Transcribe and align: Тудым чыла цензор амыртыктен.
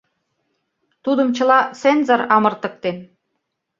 Тудым 1.03 1.27
чыла 1.35 1.59
цензор 1.79 2.21
амыртыктен. 2.35 2.97